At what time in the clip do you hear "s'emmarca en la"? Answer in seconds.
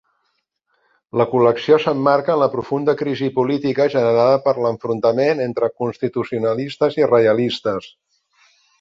1.83-2.47